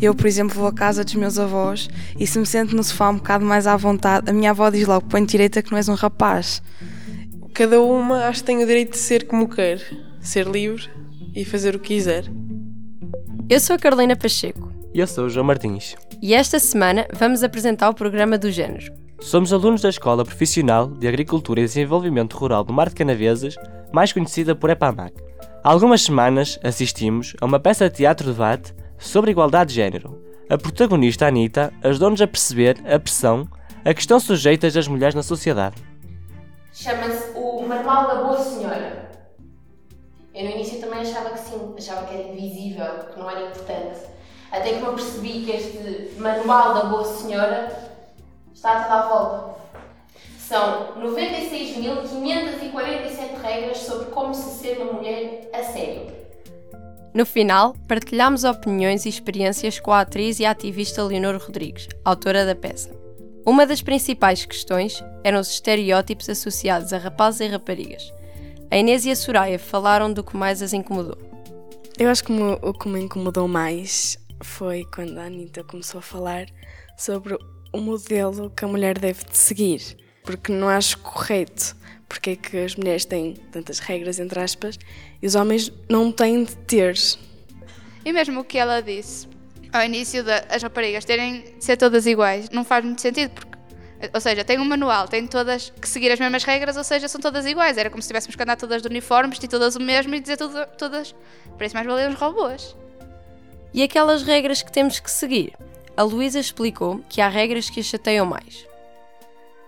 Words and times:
Eu, 0.00 0.16
por 0.16 0.26
exemplo, 0.26 0.56
vou 0.56 0.66
à 0.66 0.72
casa 0.72 1.04
dos 1.04 1.14
meus 1.14 1.38
avós 1.38 1.88
e 2.18 2.26
se 2.26 2.36
me 2.36 2.44
sento 2.44 2.74
no 2.74 2.82
sofá 2.82 3.08
um 3.08 3.16
bocado 3.16 3.44
mais 3.44 3.68
à 3.68 3.76
vontade, 3.76 4.28
a 4.28 4.32
minha 4.32 4.50
avó 4.50 4.68
diz 4.68 4.86
logo: 4.86 5.06
põe 5.06 5.24
direita 5.24 5.62
que 5.62 5.70
não 5.70 5.78
és 5.78 5.88
um 5.88 5.94
rapaz. 5.94 6.60
Cada 7.54 7.80
uma 7.80 8.26
acho 8.26 8.40
que 8.40 8.46
tem 8.46 8.62
o 8.62 8.66
direito 8.66 8.92
de 8.92 8.98
ser 8.98 9.26
como 9.26 9.48
quer, 9.48 9.80
ser 10.20 10.46
livre 10.48 10.90
e 11.34 11.44
fazer 11.44 11.76
o 11.76 11.78
que 11.78 11.94
quiser. 11.94 12.24
Eu 13.48 13.60
sou 13.60 13.76
a 13.76 13.78
Carolina 13.78 14.16
Pacheco. 14.16 14.72
E 14.92 14.98
eu 14.98 15.06
sou 15.06 15.26
o 15.26 15.30
João 15.30 15.46
Martins. 15.46 15.94
E 16.20 16.34
esta 16.34 16.58
semana 16.58 17.06
vamos 17.12 17.42
apresentar 17.44 17.88
o 17.88 17.94
programa 17.94 18.36
do 18.36 18.50
género. 18.50 18.92
Somos 19.20 19.52
alunos 19.52 19.80
da 19.80 19.88
Escola 19.88 20.24
Profissional 20.24 20.88
de 20.88 21.06
Agricultura 21.06 21.60
e 21.60 21.64
Desenvolvimento 21.64 22.36
Rural 22.36 22.64
do 22.64 22.72
Mar 22.72 22.88
de 22.88 22.96
Canavesas, 22.96 23.54
mais 23.92 24.12
conhecida 24.12 24.54
por 24.54 24.68
EPAMAC. 24.68 25.14
Há 25.64 25.70
algumas 25.70 26.02
semanas 26.02 26.58
assistimos 26.64 27.36
a 27.40 27.46
uma 27.46 27.60
peça 27.60 27.88
de 27.88 27.94
teatro-debate 27.94 28.74
sobre 28.98 29.30
igualdade 29.30 29.68
de 29.68 29.76
género. 29.76 30.20
A 30.50 30.58
protagonista, 30.58 31.28
Anitta, 31.28 31.72
ajudou-nos 31.84 32.20
a 32.20 32.26
perceber 32.26 32.82
a 32.84 32.98
pressão 32.98 33.46
a 33.84 33.94
que 33.94 34.00
estão 34.00 34.18
sujeitas 34.18 34.76
as 34.76 34.88
mulheres 34.88 35.14
na 35.14 35.22
sociedade. 35.22 35.76
Chama-se 36.72 37.30
o 37.36 37.62
Manual 37.62 38.08
da 38.08 38.24
Boa 38.24 38.40
Senhora. 38.40 39.08
Eu 40.34 40.46
no 40.46 40.50
início 40.50 40.80
também 40.80 41.02
achava 41.02 41.30
que 41.30 41.38
sim, 41.38 41.74
achava 41.78 42.08
que 42.08 42.14
era 42.16 42.28
invisível, 42.32 42.86
que 43.12 43.20
não 43.20 43.30
era 43.30 43.46
importante. 43.46 44.00
Até 44.50 44.72
que 44.72 44.80
me 44.80 44.86
apercebi 44.88 45.44
que 45.44 45.52
este 45.52 46.18
Manual 46.18 46.74
da 46.74 46.84
Boa 46.86 47.04
Senhora 47.04 47.72
está 48.52 48.82
toda 48.82 48.94
à 48.94 49.08
volta. 49.08 49.61
São 50.52 51.00
96.547 51.00 53.40
regras 53.42 53.78
sobre 53.78 54.10
como 54.10 54.34
se 54.34 54.60
ser 54.60 54.76
uma 54.82 54.92
mulher 54.92 55.48
a 55.50 55.62
sério. 55.62 56.12
No 57.14 57.24
final, 57.24 57.74
partilhamos 57.88 58.44
opiniões 58.44 59.06
e 59.06 59.08
experiências 59.08 59.80
com 59.80 59.92
a 59.92 60.00
atriz 60.00 60.40
e 60.40 60.44
ativista 60.44 61.02
Leonor 61.02 61.42
Rodrigues, 61.42 61.88
autora 62.04 62.44
da 62.44 62.54
peça. 62.54 62.94
Uma 63.46 63.64
das 63.64 63.80
principais 63.80 64.44
questões 64.44 65.02
eram 65.24 65.40
os 65.40 65.48
estereótipos 65.48 66.28
associados 66.28 66.92
a 66.92 66.98
rapazes 66.98 67.40
e 67.40 67.46
raparigas. 67.46 68.12
A 68.70 68.76
Inês 68.76 69.06
e 69.06 69.10
a 69.10 69.16
Soraya 69.16 69.58
falaram 69.58 70.12
do 70.12 70.22
que 70.22 70.36
mais 70.36 70.60
as 70.60 70.74
incomodou. 70.74 71.16
Eu 71.98 72.10
acho 72.10 72.24
que 72.24 72.30
o 72.30 72.74
que 72.74 72.90
me 72.90 73.00
incomodou 73.00 73.48
mais 73.48 74.18
foi 74.42 74.84
quando 74.94 75.16
a 75.16 75.24
Anitta 75.24 75.64
começou 75.64 76.00
a 76.00 76.02
falar 76.02 76.44
sobre 76.94 77.38
o 77.72 77.78
modelo 77.78 78.50
que 78.50 78.66
a 78.66 78.68
mulher 78.68 78.98
deve 78.98 79.24
de 79.24 79.38
seguir, 79.38 79.96
porque 80.24 80.52
não 80.52 80.68
acho 80.68 80.98
correto 80.98 81.76
porque 82.12 82.30
é 82.30 82.36
que 82.36 82.58
as 82.58 82.76
mulheres 82.76 83.06
têm 83.06 83.32
tantas 83.50 83.78
regras, 83.78 84.20
entre 84.20 84.38
aspas, 84.38 84.78
e 85.22 85.26
os 85.26 85.34
homens 85.34 85.72
não 85.88 86.12
têm 86.12 86.44
de 86.44 86.54
ter. 86.54 86.94
E 88.04 88.12
mesmo 88.12 88.40
o 88.40 88.44
que 88.44 88.58
ela 88.58 88.82
disse 88.82 89.26
ao 89.72 89.82
início 89.82 90.22
das 90.22 90.62
raparigas 90.62 91.06
terem 91.06 91.40
de 91.40 91.64
ser 91.64 91.78
todas 91.78 92.04
iguais, 92.04 92.50
não 92.50 92.64
faz 92.64 92.84
muito 92.84 93.00
sentido, 93.00 93.30
porque, 93.30 93.56
ou 94.12 94.20
seja, 94.20 94.44
tem 94.44 94.58
um 94.58 94.64
manual, 94.66 95.08
têm 95.08 95.26
todas 95.26 95.70
que 95.70 95.88
seguir 95.88 96.12
as 96.12 96.20
mesmas 96.20 96.44
regras, 96.44 96.76
ou 96.76 96.84
seja, 96.84 97.08
são 97.08 97.18
todas 97.18 97.46
iguais. 97.46 97.78
Era 97.78 97.88
como 97.88 98.02
se 98.02 98.08
tivéssemos 98.08 98.36
que 98.36 98.42
andar 98.42 98.56
todas 98.56 98.82
de 98.82 98.88
uniforme, 98.88 99.30
vestir 99.30 99.48
todas 99.48 99.74
o 99.74 99.80
mesmo 99.80 100.14
e 100.14 100.20
dizer 100.20 100.36
tudo, 100.36 100.66
todas. 100.76 101.14
Para 101.56 101.66
isso 101.66 101.74
mais 101.74 101.86
valiam 101.86 102.10
os 102.10 102.18
robôs. 102.18 102.76
E 103.72 103.82
aquelas 103.82 104.22
regras 104.22 104.62
que 104.62 104.70
temos 104.70 105.00
que 105.00 105.10
seguir? 105.10 105.54
A 105.96 106.02
Luísa 106.02 106.38
explicou 106.38 107.00
que 107.08 107.22
há 107.22 107.28
regras 107.28 107.70
que 107.70 107.80
a 107.80 107.82
chateiam 107.82 108.26
mais 108.26 108.70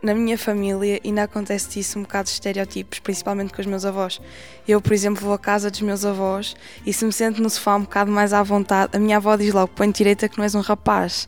na 0.04 0.14
minha 0.14 0.36
família 0.36 1.00
ainda 1.02 1.22
acontece 1.22 1.80
isso 1.80 1.98
um 1.98 2.02
bocado 2.02 2.26
de 2.26 2.32
estereotipos, 2.32 2.98
principalmente 2.98 3.54
com 3.54 3.60
os 3.60 3.66
meus 3.66 3.86
avós. 3.86 4.20
Eu, 4.68 4.80
por 4.80 4.92
exemplo, 4.92 5.22
vou 5.22 5.32
à 5.32 5.38
casa 5.38 5.70
dos 5.70 5.80
meus 5.80 6.04
avós 6.04 6.54
e 6.84 6.92
se 6.92 7.04
me 7.04 7.12
sento 7.12 7.42
no 7.42 7.48
sofá 7.48 7.76
um 7.76 7.82
bocado 7.82 8.10
mais 8.10 8.34
à 8.34 8.42
vontade, 8.42 8.96
a 8.96 9.00
minha 9.00 9.16
avó 9.16 9.34
diz 9.34 9.54
logo: 9.54 9.72
põe 9.74 9.90
direita 9.90 10.28
que 10.28 10.36
não 10.36 10.44
és 10.44 10.54
um 10.54 10.60
rapaz. 10.60 11.26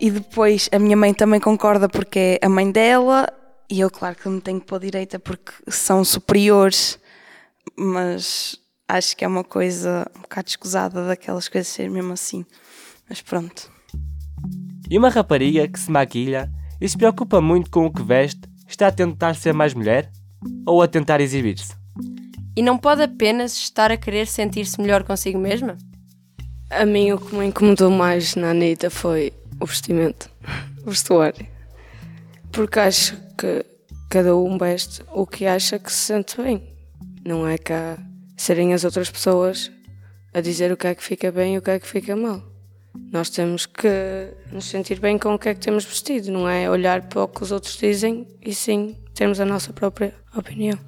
E 0.00 0.10
depois 0.10 0.68
a 0.72 0.78
minha 0.78 0.96
mãe 0.96 1.12
também 1.12 1.40
concorda 1.40 1.88
porque 1.88 2.38
é 2.40 2.46
a 2.46 2.48
mãe 2.48 2.70
dela 2.70 3.26
e 3.68 3.80
eu, 3.80 3.90
claro 3.90 4.14
que 4.14 4.28
me 4.28 4.40
tenho 4.40 4.60
que 4.60 4.66
pôr 4.66 4.78
direita 4.80 5.18
porque 5.18 5.52
são 5.68 6.04
superiores, 6.04 6.98
mas 7.76 8.58
acho 8.88 9.16
que 9.16 9.24
é 9.24 9.28
uma 9.28 9.44
coisa 9.44 10.10
um 10.16 10.22
bocado 10.22 10.48
escusada 10.48 11.06
daquelas 11.06 11.48
coisas 11.48 11.68
ser 11.68 11.90
mesmo 11.90 12.12
assim. 12.12 12.46
Mas 13.08 13.20
pronto. 13.20 13.70
E 14.88 14.96
uma 14.96 15.10
rapariga 15.10 15.66
que 15.68 15.78
se 15.78 15.90
maquilha 15.90 16.50
e 16.80 16.88
se 16.88 16.96
preocupa 16.96 17.40
muito 17.40 17.70
com 17.70 17.86
o 17.86 17.92
que 17.92 18.02
veste, 18.02 18.40
está 18.68 18.88
a 18.88 18.92
tentar 18.92 19.34
ser 19.34 19.52
mais 19.52 19.74
mulher 19.74 20.10
ou 20.66 20.82
a 20.82 20.88
tentar 20.88 21.20
exibir-se? 21.20 21.74
E 22.56 22.62
não 22.62 22.78
pode 22.78 23.02
apenas 23.02 23.54
estar 23.56 23.90
a 23.90 23.96
querer 23.96 24.26
sentir-se 24.26 24.80
melhor 24.80 25.04
consigo 25.04 25.38
mesma? 25.38 25.76
A 26.70 26.84
mim 26.84 27.12
o 27.12 27.18
que 27.18 27.34
me 27.34 27.46
incomodou 27.46 27.90
mais 27.90 28.34
na 28.34 28.50
Anitta 28.50 28.90
foi 28.90 29.32
o 29.60 29.66
vestimento, 29.66 30.30
o 30.84 30.90
vestuário. 30.90 31.46
Porque 32.50 32.80
acho 32.80 33.16
que 33.36 33.64
cada 34.08 34.36
um 34.36 34.56
veste 34.56 35.02
o 35.12 35.26
que 35.26 35.46
acha 35.46 35.78
que 35.78 35.92
se 35.92 35.98
sente 35.98 36.40
bem. 36.40 36.62
Não 37.24 37.46
é 37.46 37.58
cá 37.58 37.98
serem 38.36 38.72
as 38.72 38.84
outras 38.84 39.10
pessoas 39.10 39.70
a 40.32 40.40
dizer 40.40 40.72
o 40.72 40.76
que 40.76 40.86
é 40.86 40.94
que 40.94 41.02
fica 41.02 41.30
bem 41.30 41.54
e 41.54 41.58
o 41.58 41.62
que 41.62 41.70
é 41.70 41.78
que 41.78 41.86
fica 41.86 42.16
mal. 42.16 42.42
Nós 43.12 43.30
temos 43.30 43.66
que 43.66 43.88
nos 44.50 44.66
sentir 44.66 45.00
bem 45.00 45.18
com 45.18 45.34
o 45.34 45.38
que 45.38 45.48
é 45.48 45.54
que 45.54 45.60
temos 45.60 45.84
vestido, 45.84 46.30
não 46.30 46.48
é 46.48 46.68
olhar 46.68 47.02
para 47.02 47.22
o 47.22 47.28
que 47.28 47.42
os 47.42 47.52
outros 47.52 47.76
dizem 47.76 48.26
e 48.42 48.54
sim 48.54 48.96
termos 49.14 49.40
a 49.40 49.44
nossa 49.44 49.72
própria 49.72 50.14
opinião. 50.34 50.78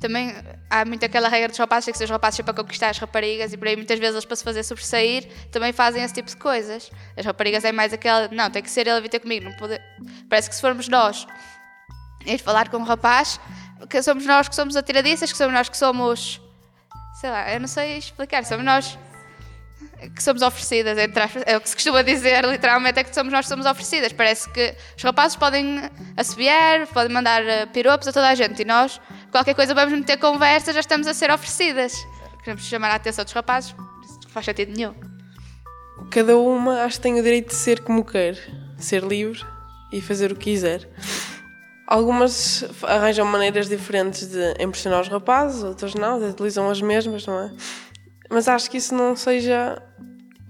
Também 0.00 0.32
há 0.70 0.84
muito 0.84 1.04
aquela 1.04 1.28
regra 1.28 1.48
dos 1.48 1.58
rapazes, 1.58 1.96
que 1.96 2.04
os 2.04 2.10
rapazes 2.10 2.40
para 2.40 2.54
conquistar 2.54 2.90
as 2.90 2.98
raparigas 2.98 3.52
e 3.52 3.56
por 3.56 3.66
aí 3.66 3.74
muitas 3.74 3.98
vezes 3.98 4.14
eles 4.14 4.24
para 4.24 4.36
se 4.36 4.44
fazer 4.44 4.62
sobressair 4.62 5.26
também 5.50 5.72
fazem 5.72 6.02
esse 6.04 6.14
tipo 6.14 6.28
de 6.28 6.36
coisas. 6.36 6.90
As 7.16 7.26
raparigas 7.26 7.64
é 7.64 7.72
mais 7.72 7.92
aquela, 7.92 8.28
não, 8.28 8.48
tem 8.48 8.62
que 8.62 8.70
ser 8.70 8.82
ele 8.82 8.98
a 8.98 9.00
vir 9.00 9.08
ter 9.08 9.18
comigo, 9.18 9.46
não 9.46 9.56
pode... 9.56 9.80
parece 10.28 10.48
que 10.48 10.54
se 10.54 10.60
formos 10.60 10.88
nós 10.88 11.26
ir 12.24 12.38
falar 12.38 12.68
com 12.68 12.76
um 12.76 12.84
rapaz, 12.84 13.40
que 13.90 14.00
somos 14.02 14.24
nós 14.24 14.48
que 14.48 14.54
somos 14.54 14.76
atiradiças, 14.76 15.32
que 15.32 15.38
somos 15.38 15.52
nós 15.52 15.68
que 15.68 15.76
somos, 15.76 16.40
sei 17.20 17.30
lá, 17.30 17.52
eu 17.52 17.58
não 17.58 17.68
sei 17.68 17.98
explicar, 17.98 18.44
somos 18.44 18.64
nós 18.64 18.96
que 20.14 20.22
somos 20.22 20.42
oferecidas, 20.42 20.96
entre 20.96 21.22
aspas, 21.22 21.42
é 21.44 21.56
o 21.56 21.60
que 21.60 21.68
se 21.68 21.74
costuma 21.74 22.02
dizer 22.02 22.44
literalmente, 22.44 23.00
é 23.00 23.04
que 23.04 23.14
somos 23.14 23.32
nós 23.32 23.46
que 23.46 23.48
somos 23.48 23.66
oferecidas. 23.66 24.12
Parece 24.12 24.48
que 24.50 24.74
os 24.96 25.02
rapazes 25.02 25.36
podem 25.36 25.82
assobiar, 26.16 26.86
podem 26.88 27.12
mandar 27.12 27.44
eh, 27.44 27.66
piropos 27.66 28.06
a 28.06 28.12
toda 28.12 28.28
a 28.28 28.34
gente 28.34 28.62
e 28.62 28.64
nós, 28.64 29.00
qualquer 29.32 29.54
coisa, 29.54 29.74
vamos 29.74 29.92
meter 29.92 30.16
conversa, 30.18 30.72
já 30.72 30.80
estamos 30.80 31.06
a 31.08 31.14
ser 31.14 31.30
oferecidas. 31.30 31.92
Queremos 32.44 32.62
chamar 32.64 32.90
a 32.90 32.94
atenção 32.94 33.24
dos 33.24 33.32
rapazes, 33.32 33.74
isso 34.04 34.20
não 34.22 34.30
faz 34.30 34.46
sentido 34.46 34.72
nenhum. 34.76 34.94
Cada 36.10 36.36
uma 36.36 36.84
acho 36.84 36.96
que 36.96 37.02
tem 37.02 37.18
o 37.18 37.22
direito 37.22 37.48
de 37.48 37.54
ser 37.54 37.80
como 37.80 38.04
quer, 38.04 38.38
ser 38.78 39.02
livre 39.02 39.44
e 39.92 40.00
fazer 40.00 40.30
o 40.30 40.36
que 40.36 40.52
quiser. 40.52 40.88
Algumas 41.86 42.64
arranjam 42.82 43.26
maneiras 43.26 43.68
diferentes 43.68 44.28
de 44.28 44.54
impressionar 44.62 45.00
os 45.00 45.08
rapazes, 45.08 45.64
outras 45.64 45.94
não, 45.94 46.22
utilizam 46.28 46.70
as 46.70 46.80
mesmas, 46.80 47.26
não 47.26 47.40
é? 47.40 47.50
Mas 48.30 48.46
acho 48.46 48.70
que 48.70 48.76
isso 48.76 48.94
não 48.94 49.16
seja 49.16 49.82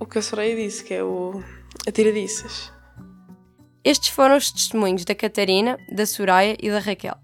o 0.01 0.07
que 0.07 0.19
a 0.19 0.23
Soraya 0.23 0.57
disse, 0.57 0.85
que 0.85 0.95
é 0.95 1.03
o 1.03 1.43
atiradiças. 1.87 2.73
Estes 3.85 4.09
foram 4.09 4.37
os 4.37 4.51
testemunhos 4.51 5.05
da 5.05 5.15
Catarina, 5.15 5.79
da 5.91 6.05
Soraya 6.07 6.57
e 6.61 6.71
da 6.71 6.79
Raquel. 6.79 7.17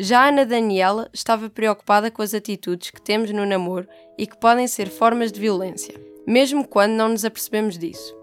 Já 0.00 0.22
a 0.22 0.28
Ana 0.28 0.44
Daniela 0.44 1.08
estava 1.12 1.48
preocupada 1.48 2.10
com 2.10 2.20
as 2.20 2.34
atitudes 2.34 2.90
que 2.90 3.00
temos 3.00 3.30
no 3.30 3.46
namoro 3.46 3.86
e 4.18 4.26
que 4.26 4.36
podem 4.36 4.66
ser 4.66 4.88
formas 4.88 5.30
de 5.30 5.40
violência, 5.40 5.94
mesmo 6.26 6.66
quando 6.66 6.92
não 6.92 7.10
nos 7.10 7.24
apercebemos 7.24 7.78
disso. 7.78 8.14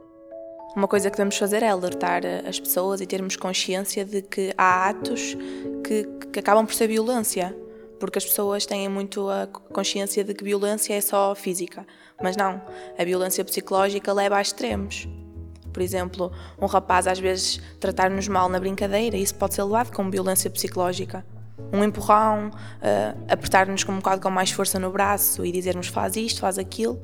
Uma 0.76 0.88
coisa 0.88 1.10
que 1.10 1.18
devemos 1.18 1.38
fazer 1.38 1.64
é 1.64 1.70
alertar 1.70 2.24
as 2.48 2.60
pessoas 2.60 3.02
e 3.02 3.06
termos 3.06 3.36
consciência 3.36 4.04
de 4.06 4.22
que 4.22 4.54
há 4.58 4.90
atos 4.90 5.36
que, 5.86 6.04
que 6.32 6.40
acabam 6.40 6.66
por 6.66 6.74
ser 6.74 6.88
violência 6.88 7.56
porque 8.02 8.18
as 8.18 8.26
pessoas 8.26 8.66
têm 8.66 8.90
muito 8.90 9.30
a 9.30 9.46
consciência 9.46 10.24
de 10.24 10.34
que 10.34 10.44
violência 10.44 10.96
é 10.96 11.00
só 11.00 11.36
física, 11.36 11.86
mas 12.22 12.36
não, 12.36 12.60
a 12.98 13.04
violência 13.06 13.46
psicológica 13.46 14.12
leva 14.12 14.38
a 14.38 14.42
extremos. 14.42 15.08
Por 15.72 15.82
exemplo, 15.84 16.32
um 16.60 16.66
rapaz 16.66 17.06
às 17.06 17.20
vezes 17.20 17.62
tratar-nos 17.80 18.28
mal 18.28 18.50
na 18.50 18.60
brincadeira, 18.60 19.16
isso 19.16 19.36
pode 19.36 19.54
ser 19.54 19.64
levado 19.64 19.94
como 19.94 20.10
violência 20.10 20.50
psicológica. 20.50 21.24
Um 21.72 21.84
empurrão, 21.84 22.50
uh, 22.50 23.24
apertar-nos 23.30 23.84
com 23.84 23.92
um 23.92 23.98
bocado 23.98 24.20
com 24.20 24.32
mais 24.32 24.50
força 24.50 24.80
no 24.80 24.92
braço 24.92 25.46
e 25.46 25.52
dizer-nos 25.52 25.88
faz 25.88 26.16
isto, 26.16 26.42
faz 26.42 26.58
aquilo, 26.58 27.00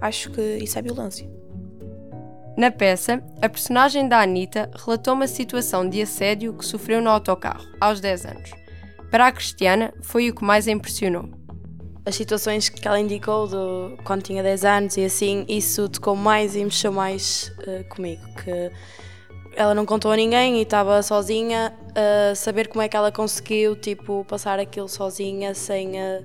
acho 0.00 0.28
que 0.32 0.58
isso 0.58 0.76
é 0.76 0.82
violência. 0.82 1.30
Na 2.58 2.70
peça, 2.70 3.22
a 3.40 3.48
personagem 3.48 4.08
da 4.08 4.20
Anitta 4.20 4.68
relatou 4.74 5.14
uma 5.14 5.28
situação 5.28 5.88
de 5.88 6.02
assédio 6.02 6.52
que 6.52 6.66
sofreu 6.66 7.00
no 7.00 7.08
autocarro, 7.08 7.64
aos 7.80 8.00
10 8.00 8.26
anos. 8.26 8.61
Para 9.12 9.26
a 9.26 9.32
Cristiana, 9.32 9.92
foi 10.00 10.30
o 10.30 10.34
que 10.34 10.42
mais 10.42 10.66
a 10.66 10.70
impressionou. 10.70 11.28
As 12.06 12.14
situações 12.14 12.70
que 12.70 12.88
ela 12.88 12.98
indicou 12.98 13.46
do, 13.46 13.98
quando 14.04 14.22
tinha 14.22 14.42
10 14.42 14.64
anos 14.64 14.96
e 14.96 15.04
assim, 15.04 15.44
isso 15.46 15.86
tocou 15.86 16.16
mais 16.16 16.56
e 16.56 16.64
mexeu 16.64 16.90
mais 16.90 17.52
uh, 17.58 17.86
comigo. 17.90 18.22
Que 18.42 18.72
ela 19.54 19.74
não 19.74 19.84
contou 19.84 20.10
a 20.12 20.16
ninguém 20.16 20.60
e 20.60 20.62
estava 20.62 21.02
sozinha 21.02 21.74
uh, 21.90 22.34
saber 22.34 22.68
como 22.68 22.80
é 22.80 22.88
que 22.88 22.96
ela 22.96 23.12
conseguiu 23.12 23.76
tipo, 23.76 24.24
passar 24.26 24.58
aquilo 24.58 24.88
sozinha 24.88 25.54
sem, 25.54 25.90
uh, 25.90 26.24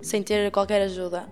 sem 0.00 0.22
ter 0.22 0.50
qualquer 0.50 0.80
ajuda. 0.80 1.28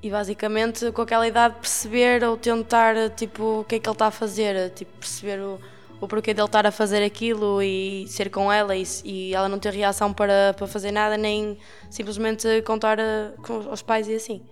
e 0.00 0.08
basicamente 0.08 0.92
com 0.92 1.02
aquela 1.02 1.26
idade 1.26 1.56
perceber 1.56 2.22
ou 2.22 2.36
tentar 2.36 3.10
tipo 3.10 3.62
o 3.62 3.64
que 3.64 3.74
é 3.74 3.78
que 3.80 3.88
ele 3.88 3.94
está 3.94 4.06
a 4.06 4.12
fazer, 4.12 4.70
tipo 4.70 4.92
perceber 5.00 5.40
o, 5.40 5.58
o 6.00 6.06
porquê 6.06 6.32
dele 6.32 6.46
estar 6.46 6.66
a 6.66 6.70
fazer 6.70 7.02
aquilo 7.02 7.62
e 7.62 8.06
ser 8.08 8.30
com 8.30 8.52
ela 8.52 8.76
e, 8.76 8.84
e 9.04 9.34
ela 9.34 9.48
não 9.48 9.58
ter 9.58 9.72
reação 9.72 10.12
para, 10.12 10.54
para 10.56 10.66
fazer 10.66 10.92
nada, 10.92 11.16
nem 11.16 11.58
simplesmente 11.90 12.62
contar 12.62 13.00
a, 13.00 13.32
com 13.42 13.68
aos 13.68 13.82
pais 13.82 14.08
e 14.08 14.14
assim. 14.14 14.42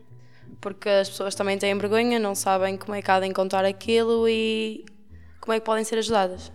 Porque 0.60 0.88
as 0.88 1.08
pessoas 1.08 1.34
também 1.34 1.58
têm 1.58 1.76
vergonha, 1.78 2.18
não 2.18 2.34
sabem 2.34 2.76
como 2.76 2.94
é 2.94 3.02
que 3.02 3.10
há 3.10 3.20
de 3.20 3.32
contar 3.32 3.64
aquilo 3.64 4.28
e 4.28 4.84
como 5.40 5.52
é 5.52 5.60
que 5.60 5.66
podem 5.66 5.84
ser 5.84 5.98
ajudadas. 5.98 6.52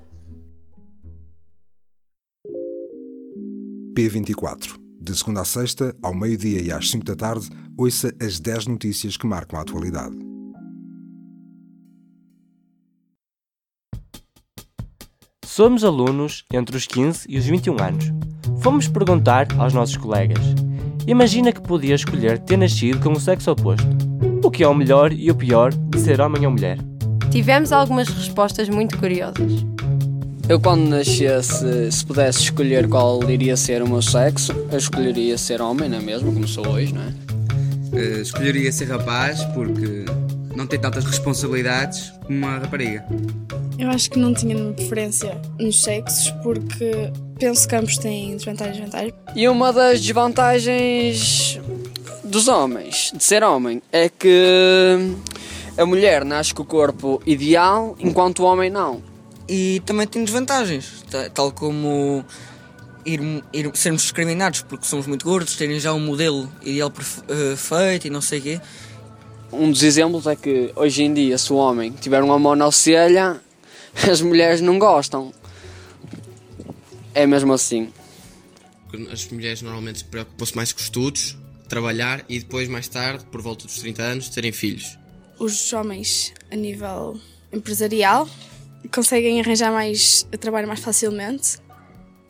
P24. 3.95 4.79
De 4.99 5.15
segunda 5.15 5.41
a 5.41 5.45
sexta, 5.45 5.95
ao 6.01 6.13
meio-dia 6.13 6.61
e 6.61 6.71
às 6.71 6.91
5 6.91 7.03
da 7.03 7.15
tarde, 7.15 7.49
ouça 7.77 8.13
as 8.21 8.39
10 8.39 8.67
notícias 8.67 9.17
que 9.17 9.25
marcam 9.25 9.57
a 9.57 9.63
atualidade. 9.63 10.31
Somos 15.53 15.83
alunos 15.83 16.45
entre 16.53 16.77
os 16.77 16.88
15 16.88 17.25
e 17.27 17.38
os 17.38 17.45
21 17.45 17.75
anos. 17.83 18.06
Fomos 18.62 18.88
perguntar 18.88 19.50
aos 19.57 19.74
nossos 19.74 19.98
colegas: 19.98 20.39
Imagina 21.06 21.51
que 21.51 21.59
podia 21.59 21.94
escolher 21.94 22.39
ter 22.39 22.56
nascido 22.56 23.01
com 23.01 23.12
o 23.12 23.19
sexo 23.19 23.51
oposto. 23.51 23.86
O 24.42 24.50
que 24.50 24.63
é 24.63 24.68
o 24.69 24.74
melhor 24.74 25.12
e 25.12 25.30
o 25.30 25.36
pior 25.36 25.74
de 25.74 26.00
ser 26.00 26.21
homem 26.21 26.45
ou 26.45 26.53
mulher? 26.53 26.77
Tivemos 27.30 27.74
algumas 27.74 28.07
respostas 28.07 28.69
muito 28.69 28.98
curiosas. 28.98 29.65
Eu, 30.48 30.57
quando 30.57 30.88
nascesse, 30.88 31.92
se 31.92 32.06
pudesse 32.06 32.44
escolher 32.44 32.88
qual 32.88 33.21
iria 33.30 33.57
ser 33.57 33.83
o 33.83 33.89
meu 33.89 34.01
sexo, 34.01 34.53
eu 34.71 34.77
escolheria 34.77 35.38
ser 35.38 35.62
homem, 35.62 35.89
não 35.89 35.98
é 35.98 36.01
mesmo? 36.01 36.31
Como 36.31 36.48
sou 36.48 36.65
hoje, 36.65 36.94
não 36.94 37.01
é? 37.01 37.13
Uh, 37.92 38.21
escolheria 38.21 38.71
ser 38.71 38.86
rapaz 38.86 39.44
porque 39.53 40.06
não 40.56 40.68
tem 40.68 40.80
tantas 40.80 41.06
responsabilidades 41.06 42.13
como 42.24 42.38
uma 42.38 42.57
rapariga. 42.57 43.06
Eu 43.77 43.89
acho 43.89 44.09
que 44.09 44.19
não 44.19 44.33
tinha 44.33 44.53
nenhuma 44.56 44.74
preferência 44.74 45.39
nos 45.59 45.81
sexos 45.81 46.31
porque 46.44 47.12
penso 47.39 47.68
que 47.68 47.75
ambos 47.75 47.98
têm 47.98 48.36
desvantagens 48.36 48.77
e 48.77 48.81
vantagens. 48.81 49.13
E 49.36 49.48
uma 49.48 49.74
das 49.74 50.01
desvantagens 50.01 51.59
dos 52.24 52.48
homens, 52.48 53.12
de 53.15 53.24
ser 53.24 53.44
homem, 53.44 53.81
é 53.92 54.07
que 54.07 55.15
a 55.77 55.86
mulher 55.86 56.24
nasce 56.24 56.53
com 56.53 56.63
o 56.63 56.65
corpo 56.65 57.21
ideal 57.25 57.95
enquanto 58.00 58.39
o 58.39 58.45
homem 58.45 58.69
não. 58.69 59.01
E 59.48 59.81
também 59.86 60.07
tem 60.07 60.24
desvantagens, 60.24 61.03
tal 61.33 61.51
como 61.51 62.24
ir, 63.06 63.19
ir, 63.51 63.69
sermos 63.74 64.03
discriminados 64.03 64.62
porque 64.62 64.86
somos 64.86 65.07
muito 65.07 65.25
gordos, 65.25 65.56
terem 65.56 65.80
já 65.80 65.94
um 65.94 66.00
modelo 66.00 66.50
ideal 66.62 66.92
perfeito 66.92 68.07
e 68.07 68.09
não 68.09 68.21
sei 68.21 68.39
o 68.39 68.42
quê. 68.42 68.62
Um 69.51 69.69
dos 69.69 69.83
exemplos 69.83 70.27
é 70.27 70.36
que 70.36 70.71
hoje 70.75 71.03
em 71.03 71.13
dia, 71.13 71.38
se 71.38 71.51
o 71.51 71.57
homem 71.57 71.92
tiver 71.92 72.24
uma 72.24 72.39
monocelha, 72.39 73.42
as 74.09 74.21
mulheres 74.21 74.62
não 74.62 74.80
gostam. 74.80 75.33
É 77.13 77.27
mesmo 77.27 77.51
assim. 77.51 77.92
As 79.12 79.27
mulheres 79.27 79.62
normalmente 79.62 80.03
preocupam-se 80.06 80.56
mais 80.56 80.71
com 80.71 80.80
os 80.80 80.86
estudos, 80.86 81.38
trabalhar 81.68 82.24
e 82.27 82.39
depois, 82.39 82.68
mais 82.69 82.88
tarde, 82.88 83.25
por 83.31 83.42
volta 83.42 83.65
dos 83.65 83.80
30 83.80 84.01
anos, 84.01 84.30
terem 84.30 84.51
filhos. 84.51 84.98
Os 85.39 85.71
homens, 85.74 86.33
a 86.51 86.56
nível 86.56 87.19
empresarial, 87.51 88.30
conseguem 88.94 89.39
arranjar 89.42 89.71
mais 89.71 90.25
trabalho 90.39 90.68
mais 90.68 90.80
facilmente. 90.80 91.57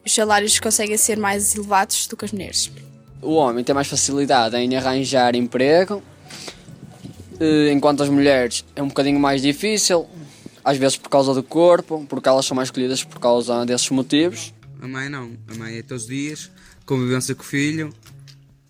Os 0.06 0.14
salários 0.14 0.60
conseguem 0.60 0.98
ser 0.98 1.18
mais 1.18 1.56
elevados 1.56 2.08
do 2.08 2.18
que 2.18 2.26
as 2.26 2.32
mulheres. 2.32 2.72
O 3.22 3.34
homem 3.34 3.64
tem 3.64 3.76
mais 3.76 3.88
facilidade 3.88 4.56
em 4.58 4.76
arranjar 4.76 5.36
emprego, 5.36 6.02
enquanto 7.72 8.04
as 8.04 8.10
mulheres 8.10 8.66
é 8.76 8.82
um 8.82 8.88
bocadinho 8.88 9.20
mais 9.20 9.42
difícil, 9.42 10.08
às 10.64 10.78
vezes 10.78 10.98
por 10.98 11.10
causa 11.10 11.34
do 11.34 11.44
corpo, 11.44 12.06
porque 12.08 12.28
elas 12.30 12.46
são 12.46 12.56
mais 12.56 12.68
escolhidas 12.68 13.04
por 13.04 13.20
causa 13.20 13.66
desses 13.66 13.90
motivos. 13.90 14.54
A 14.82 14.88
mãe 14.88 15.10
não, 15.10 15.32
a 15.48 15.56
mãe 15.56 15.78
é 15.78 15.82
todos 15.82 16.04
os 16.04 16.10
dias, 16.10 16.52
convivência 16.86 17.36
com 17.36 17.42
o 17.42 17.46
filho. 17.46 17.94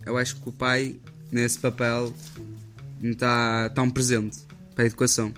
Eu 0.05 0.17
acho 0.17 0.35
que 0.35 0.49
o 0.49 0.51
pai, 0.51 0.95
nesse 1.31 1.59
papel, 1.59 2.13
não 3.01 3.11
está 3.11 3.69
tão 3.69 3.89
presente 3.89 4.39
para 4.73 4.83
a 4.83 4.87
educação. 4.87 5.33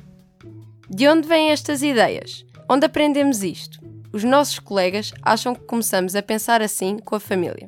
De 0.89 1.07
onde 1.07 1.27
vêm 1.27 1.51
estas 1.51 1.81
ideias? 1.81 2.45
Onde 2.69 2.85
aprendemos 2.85 3.43
isto? 3.43 3.79
Os 4.11 4.23
nossos 4.23 4.59
colegas 4.59 5.11
acham 5.21 5.55
que 5.55 5.61
começamos 5.61 6.15
a 6.15 6.21
pensar 6.21 6.61
assim 6.61 6.97
com 6.99 7.15
a 7.15 7.19
família. 7.19 7.67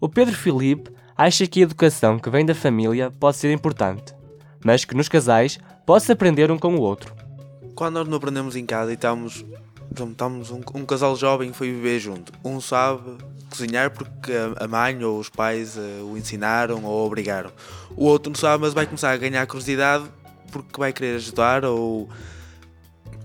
O 0.00 0.08
Pedro 0.08 0.34
Filipe 0.34 0.90
acha 1.16 1.46
que 1.46 1.60
a 1.60 1.62
educação 1.64 2.18
que 2.18 2.30
vem 2.30 2.44
da 2.44 2.54
família 2.54 3.10
pode 3.10 3.36
ser 3.36 3.52
importante, 3.52 4.14
mas 4.64 4.84
que 4.84 4.94
nos 4.94 5.08
casais 5.08 5.58
pode-se 5.84 6.12
aprender 6.12 6.50
um 6.50 6.58
com 6.58 6.74
o 6.76 6.80
outro. 6.80 7.14
Quando 7.74 7.94
nós 7.94 8.08
não 8.08 8.16
aprendemos 8.16 8.56
em 8.56 8.66
casa 8.66 8.90
e 8.90 8.94
estamos, 8.94 9.44
estamos 9.90 10.50
um, 10.50 10.60
um 10.74 10.84
casal 10.84 11.16
jovem 11.16 11.52
foi 11.52 11.70
viver 11.70 11.98
junto, 11.98 12.32
um 12.44 12.60
sabe 12.60 13.18
cozinhar 13.50 13.90
porque 13.90 14.32
a 14.58 14.66
mãe 14.66 15.04
ou 15.04 15.18
os 15.18 15.28
pais 15.28 15.76
uh, 15.76 16.04
o 16.10 16.16
ensinaram 16.16 16.84
ou 16.84 17.06
obrigaram, 17.06 17.50
o 17.96 18.06
outro 18.06 18.30
não 18.30 18.36
sabe, 18.36 18.62
mas 18.62 18.72
vai 18.72 18.86
começar 18.86 19.10
a 19.10 19.16
ganhar 19.16 19.46
curiosidade 19.46 20.04
porque 20.50 20.78
vai 20.78 20.92
querer 20.92 21.16
ajudar 21.16 21.64
ou 21.64 22.08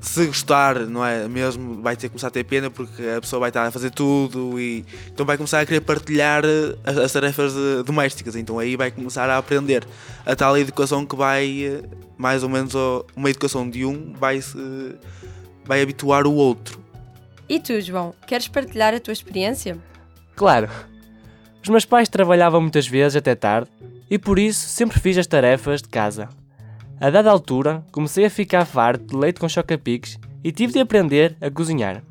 se 0.02 0.26
gostar, 0.26 0.80
não 0.82 1.06
é? 1.06 1.28
Mesmo 1.28 1.82
vai 1.82 1.96
ter 1.96 2.04
que 2.04 2.10
começar 2.10 2.28
a 2.28 2.32
ter 2.32 2.44
pena 2.44 2.70
porque 2.70 3.02
a 3.16 3.22
pessoa 3.22 3.40
vai 3.40 3.50
estar 3.50 3.66
a 3.66 3.72
fazer 3.72 3.92
tudo 3.92 4.60
e 4.60 4.86
então 5.12 5.26
vai 5.26 5.38
começar 5.38 5.60
a 5.60 5.66
querer 5.66 5.82
partilhar 5.82 6.44
eh, 6.46 6.76
as, 6.84 6.98
as 6.98 7.12
tarefas 7.12 7.54
de, 7.54 7.84
domésticas. 7.84 8.36
Então 8.36 8.60
aí 8.60 8.76
vai 8.76 8.92
começar 8.92 9.30
a 9.30 9.38
aprender 9.38 9.86
a 10.26 10.36
tal 10.36 10.58
educação 10.58 11.06
que 11.06 11.16
vai, 11.16 11.64
eh, 11.64 11.84
mais 12.18 12.44
ou 12.44 12.50
menos, 12.50 12.74
uma 13.16 13.30
educação 13.30 13.70
de 13.70 13.86
um 13.86 14.14
vai, 14.14 14.42
se, 14.42 14.58
vai 15.66 15.82
habituar 15.82 16.26
o 16.28 16.34
outro. 16.34 16.80
E 17.50 17.60
tu, 17.60 17.80
João, 17.82 18.14
queres 18.26 18.48
partilhar 18.48 18.94
a 18.94 19.00
tua 19.00 19.14
experiência? 19.14 19.78
Claro! 20.36 20.70
Os 21.64 21.70
meus 21.70 21.86
pais 21.86 22.08
trabalhavam 22.08 22.62
muitas 22.62 22.88
vezes 22.88 23.16
até 23.16 23.36
tarde 23.36 23.70
e 24.10 24.18
por 24.18 24.40
isso 24.40 24.70
sempre 24.70 25.00
fiz 25.00 25.18
as 25.18 25.28
tarefas 25.28 25.82
de 25.82 25.90
casa. 25.90 26.30
A 27.00 27.12
dada 27.12 27.30
altura, 27.30 27.86
comecei 27.92 28.26
a 28.26 28.30
ficar 28.30 28.66
farto 28.66 29.06
de 29.06 29.16
leite 29.16 29.40
com 29.40 29.48
choca-piques 29.48 30.18
e 30.44 30.52
tive 30.52 30.74
de 30.74 30.80
aprender 30.80 31.38
a 31.40 31.52
cozinhar. 31.52 32.04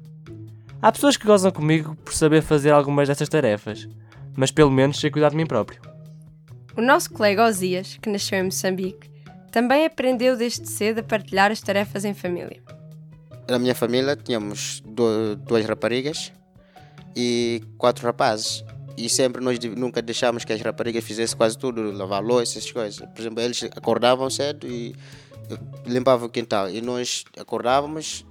Há 0.80 0.92
pessoas 0.92 1.16
que 1.16 1.26
gozam 1.26 1.50
comigo 1.50 1.96
por 2.04 2.14
saber 2.14 2.40
fazer 2.40 2.70
algumas 2.70 3.08
dessas 3.08 3.28
tarefas, 3.28 3.88
mas 4.36 4.52
pelo 4.52 4.70
menos 4.70 5.00
sei 5.00 5.10
cuidar 5.10 5.30
de 5.30 5.36
mim 5.36 5.44
próprio. 5.44 5.80
O 6.76 6.80
nosso 6.80 7.12
colega 7.12 7.46
Osias, 7.46 7.98
que 8.00 8.08
nasceu 8.08 8.38
em 8.38 8.44
Moçambique, 8.44 9.10
também 9.50 9.86
aprendeu 9.86 10.36
desde 10.36 10.68
cedo 10.68 11.00
a 11.00 11.02
partilhar 11.02 11.50
as 11.50 11.60
tarefas 11.60 12.04
em 12.04 12.14
família. 12.14 12.62
Na 13.48 13.58
minha 13.58 13.74
família 13.74 14.14
tínhamos 14.14 14.84
duas 14.84 15.64
raparigas 15.66 16.32
e 17.16 17.60
quatro 17.76 18.06
rapazes 18.06 18.64
e 18.96 19.08
sempre 19.08 19.42
nós 19.42 19.58
nunca 19.76 20.00
deixámos 20.00 20.44
que 20.44 20.52
as 20.52 20.60
raparigas 20.60 21.04
fizessem 21.04 21.36
quase 21.36 21.58
tudo, 21.58 21.92
lavar 21.92 22.22
louça, 22.22 22.58
essas 22.58 22.72
coisas. 22.72 22.98
Por 22.98 23.20
exemplo, 23.20 23.40
eles 23.42 23.62
acordavam 23.64 24.30
cedo 24.30 24.66
e 24.66 24.94
limpavam 25.84 26.26
o 26.26 26.30
quintal 26.30 26.70
e 26.70 26.80
nós 26.80 27.24
acordávamos, 27.38 28.24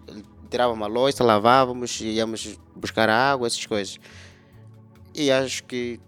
tirávamos 0.49 0.83
a 0.83 0.87
louça, 0.87 1.23
lavávamos 1.23 2.01
e 2.01 2.07
íamos 2.13 2.59
buscar 2.75 3.09
água, 3.09 3.47
essas 3.47 3.65
coisas. 3.65 3.99
E 5.13 5.31
acho 5.31 5.63
que 5.63 5.99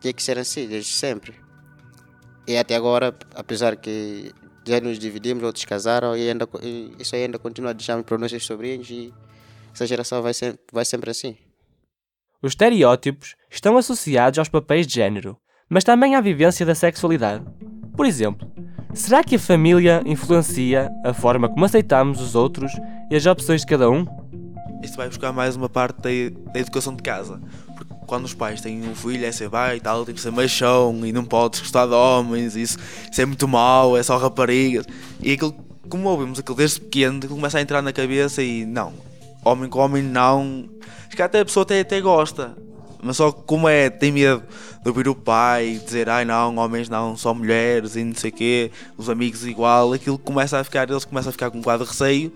tinha 0.00 0.12
que 0.12 0.22
ser 0.22 0.38
assim, 0.38 0.66
desde 0.66 0.92
sempre. 0.92 1.34
E 2.46 2.56
até 2.56 2.76
agora, 2.76 3.14
apesar 3.34 3.76
que 3.76 4.32
já 4.64 4.80
nos 4.80 4.98
dividimos, 4.98 5.42
outros 5.42 5.64
casaram, 5.64 6.16
e 6.16 6.28
ainda, 6.28 6.48
isso 6.98 7.14
aí 7.14 7.24
ainda 7.24 7.38
continua 7.38 7.72
a 7.72 8.02
para 8.02 8.14
os 8.14 8.20
nossos 8.20 8.46
sobrinhos 8.46 8.88
e 8.88 9.12
essa 9.74 9.86
geração 9.86 10.22
vai, 10.22 10.32
ser, 10.32 10.58
vai 10.72 10.84
sempre 10.84 11.10
assim. 11.10 11.36
Os 12.46 12.52
estereótipos 12.52 13.34
estão 13.50 13.76
associados 13.76 14.38
aos 14.38 14.48
papéis 14.48 14.86
de 14.86 14.94
género, 14.94 15.36
mas 15.68 15.82
também 15.82 16.14
à 16.14 16.20
vivência 16.20 16.64
da 16.64 16.76
sexualidade. 16.76 17.44
Por 17.96 18.06
exemplo, 18.06 18.48
será 18.94 19.24
que 19.24 19.34
a 19.34 19.38
família 19.38 20.00
influencia 20.06 20.88
a 21.04 21.12
forma 21.12 21.48
como 21.48 21.64
aceitamos 21.64 22.20
os 22.20 22.36
outros 22.36 22.70
e 23.10 23.16
as 23.16 23.26
opções 23.26 23.62
de 23.62 23.66
cada 23.66 23.90
um? 23.90 24.06
Isto 24.80 24.96
vai 24.96 25.08
buscar 25.08 25.32
mais 25.32 25.56
uma 25.56 25.68
parte 25.68 26.00
da, 26.00 26.60
educação 26.60 26.94
de 26.94 27.02
casa. 27.02 27.40
Porque 27.76 27.92
quando 28.06 28.26
os 28.26 28.32
pais 28.32 28.60
têm 28.60 28.88
um 28.88 28.94
filho, 28.94 29.26
é 29.26 29.32
ser 29.32 29.48
vai 29.48 29.78
e 29.78 29.80
tal, 29.80 30.04
tem 30.04 30.14
que 30.14 30.20
ser 30.20 30.30
machão 30.30 31.04
e 31.04 31.10
não 31.10 31.24
podes 31.24 31.58
gostar 31.58 31.86
de 31.86 31.94
homens, 31.94 32.54
isso, 32.54 32.78
isso 33.10 33.20
é 33.20 33.26
muito 33.26 33.48
mau, 33.48 33.96
é 33.96 34.04
só 34.04 34.16
raparigas. 34.18 34.86
E 35.20 35.32
aquilo, 35.32 35.52
como 35.88 36.08
ouvimos 36.08 36.38
aquilo 36.38 36.56
desde 36.56 36.80
pequeno, 36.80 37.26
começa 37.26 37.58
a 37.58 37.60
entrar 37.60 37.82
na 37.82 37.92
cabeça 37.92 38.40
e 38.40 38.64
não, 38.64 38.92
homem 39.48 39.68
com 39.68 39.78
homem 39.78 40.02
não 40.02 40.68
Acho 41.06 41.16
que 41.16 41.22
até 41.22 41.40
a 41.40 41.44
pessoa 41.44 41.62
até, 41.62 41.80
até 41.80 42.00
gosta. 42.00 42.54
Mas 43.02 43.16
só 43.16 43.30
como 43.30 43.68
é, 43.68 43.88
tem 43.88 44.12
medo 44.12 44.42
de 44.82 44.88
ouvir 44.88 45.08
o 45.08 45.14
pai 45.14 45.80
dizer, 45.84 46.08
ai 46.08 46.24
não, 46.24 46.56
homens 46.56 46.88
não, 46.88 47.16
só 47.16 47.32
mulheres 47.32 47.94
e 47.94 48.04
não 48.04 48.14
sei 48.14 48.30
o 48.30 48.32
quê, 48.32 48.70
os 48.96 49.08
amigos 49.08 49.46
igual, 49.46 49.92
aquilo 49.92 50.18
começa 50.18 50.58
a 50.58 50.64
ficar, 50.64 50.90
eles 50.90 51.04
começam 51.04 51.30
a 51.30 51.32
ficar 51.32 51.50
com 51.50 51.58
um 51.58 51.62
quadro 51.62 51.84
de 51.84 51.90
receio 51.90 52.32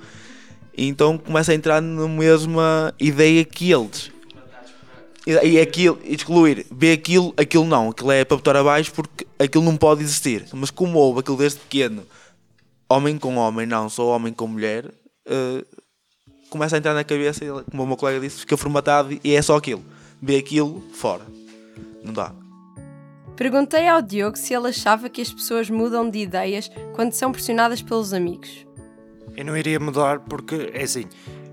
e 0.76 0.86
então 0.86 1.18
começa 1.18 1.52
a 1.52 1.54
entrar 1.54 1.80
na 1.80 2.06
mesma 2.08 2.94
ideia 2.98 3.44
que 3.44 3.72
eles. 3.72 4.12
E, 5.26 5.32
e 5.32 5.60
aquilo, 5.60 5.98
excluir, 6.04 6.66
B 6.70 6.92
aquilo, 6.92 7.34
aquilo 7.36 7.64
não, 7.64 7.90
aquilo 7.90 8.12
é 8.12 8.24
para 8.24 8.36
botar 8.36 8.56
abaixo 8.56 8.92
porque 8.92 9.26
aquilo 9.38 9.64
não 9.64 9.76
pode 9.76 10.02
existir. 10.02 10.46
Mas 10.52 10.70
como 10.70 10.98
houve 10.98 11.20
aquilo 11.20 11.36
desde 11.36 11.58
pequeno, 11.58 12.02
homem 12.88 13.18
com 13.18 13.36
homem, 13.36 13.66
não, 13.66 13.88
só 13.88 14.08
homem 14.08 14.32
com 14.32 14.46
mulher, 14.46 14.86
uh, 14.86 15.79
começa 16.50 16.76
a 16.76 16.78
entrar 16.78 16.92
na 16.92 17.04
cabeça, 17.04 17.44
como 17.70 17.84
o 17.84 17.86
meu 17.86 17.96
colega 17.96 18.20
disse, 18.20 18.40
fica 18.40 18.56
formatado 18.56 19.18
e 19.22 19.34
é 19.34 19.40
só 19.40 19.56
aquilo. 19.56 19.82
B 20.20 20.36
aquilo, 20.36 20.82
fora. 20.92 21.22
Não 22.04 22.12
dá. 22.12 22.32
Perguntei 23.36 23.88
ao 23.88 24.02
Diogo 24.02 24.36
se 24.36 24.52
ele 24.52 24.68
achava 24.68 25.08
que 25.08 25.22
as 25.22 25.32
pessoas 25.32 25.70
mudam 25.70 26.10
de 26.10 26.18
ideias 26.18 26.70
quando 26.94 27.12
são 27.12 27.32
pressionadas 27.32 27.80
pelos 27.80 28.12
amigos. 28.12 28.66
Eu 29.34 29.46
não 29.46 29.56
iria 29.56 29.80
mudar 29.80 30.20
porque, 30.20 30.70
é 30.74 30.82
assim, 30.82 31.06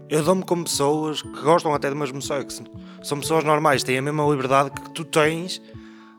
eu 0.09 0.21
dou-me 0.23 0.43
com 0.43 0.63
pessoas 0.63 1.21
que 1.21 1.41
gostam 1.41 1.73
até 1.73 1.89
do 1.89 1.95
mesmo 1.95 2.21
sexo. 2.21 2.63
São 3.01 3.19
pessoas 3.19 3.43
normais, 3.43 3.83
têm 3.83 3.99
a 3.99 4.01
mesma 4.01 4.27
liberdade 4.29 4.71
que 4.71 4.89
tu 4.89 5.05
tens 5.05 5.61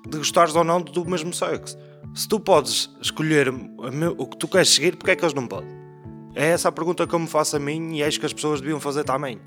de 0.09 0.17
gostares 0.17 0.57
ou 0.57 0.65
não 0.65 0.81
do 0.81 1.05
mesmo 1.05 1.35
sexo. 1.35 1.77
Se 2.15 2.27
tu 2.27 2.41
podes 2.41 2.89
escolher 3.03 3.49
o 3.49 4.27
que 4.27 4.37
tu 4.39 4.49
queres 4.49 4.71
seguir, 4.71 4.97
porque 4.97 5.11
é 5.11 5.17
que 5.17 5.25
eles 5.25 5.35
não 5.35 5.47
podem? 5.47 5.78
É 6.39 6.51
essa 6.51 6.69
a 6.69 6.73
pergunta 6.73 7.05
que 7.05 7.13
eu 7.13 7.19
me 7.19 7.27
faço 7.27 7.57
a 7.57 7.59
mim 7.59 7.97
e 7.97 8.05
acho 8.05 8.21
que 8.21 8.25
as 8.25 8.33
pessoas 8.33 8.61
deviam 8.61 8.79
fazer 8.79 9.03
também. 9.03 9.41